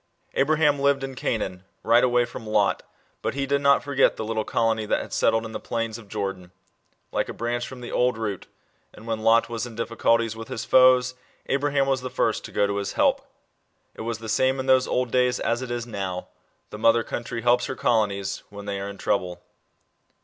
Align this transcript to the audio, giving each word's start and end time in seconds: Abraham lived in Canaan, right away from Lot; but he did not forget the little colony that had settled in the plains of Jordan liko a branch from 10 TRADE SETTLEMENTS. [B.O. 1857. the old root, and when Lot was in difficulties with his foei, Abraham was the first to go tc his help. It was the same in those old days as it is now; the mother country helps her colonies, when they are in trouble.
Abraham 0.33 0.79
lived 0.79 1.03
in 1.03 1.13
Canaan, 1.13 1.63
right 1.83 2.03
away 2.03 2.25
from 2.25 2.47
Lot; 2.47 2.81
but 3.21 3.35
he 3.35 3.45
did 3.45 3.61
not 3.61 3.83
forget 3.83 4.15
the 4.15 4.25
little 4.25 4.43
colony 4.43 4.87
that 4.87 4.99
had 4.99 5.13
settled 5.13 5.45
in 5.45 5.51
the 5.51 5.59
plains 5.59 5.99
of 5.99 6.07
Jordan 6.09 6.51
liko 7.13 7.29
a 7.29 7.33
branch 7.33 7.67
from 7.67 7.81
10 7.81 7.91
TRADE 7.91 7.93
SETTLEMENTS. 7.93 7.93
[B.O. 7.93 7.97
1857. 7.97 7.97
the 7.97 7.97
old 8.01 8.17
root, 8.17 8.47
and 8.95 9.05
when 9.05 9.19
Lot 9.23 9.47
was 9.49 9.67
in 9.67 9.75
difficulties 9.75 10.35
with 10.35 10.47
his 10.47 10.65
foei, 10.65 11.13
Abraham 11.45 11.85
was 11.85 12.01
the 12.01 12.09
first 12.09 12.43
to 12.45 12.51
go 12.51 12.67
tc 12.67 12.79
his 12.79 12.93
help. 12.93 13.21
It 13.93 14.01
was 14.01 14.17
the 14.17 14.27
same 14.27 14.59
in 14.59 14.65
those 14.65 14.87
old 14.87 15.11
days 15.11 15.39
as 15.39 15.61
it 15.61 15.69
is 15.69 15.85
now; 15.85 16.29
the 16.71 16.79
mother 16.79 17.03
country 17.03 17.43
helps 17.43 17.67
her 17.67 17.75
colonies, 17.75 18.41
when 18.49 18.65
they 18.65 18.79
are 18.79 18.89
in 18.89 18.97
trouble. 18.97 19.43